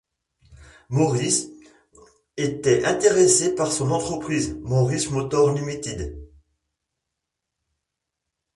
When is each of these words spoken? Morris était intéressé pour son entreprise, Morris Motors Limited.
Morris 0.89 1.51
était 2.35 2.85
intéressé 2.85 3.53
pour 3.53 3.71
son 3.71 3.91
entreprise, 3.91 4.57
Morris 4.63 5.05
Motors 5.11 5.53
Limited. 5.53 6.17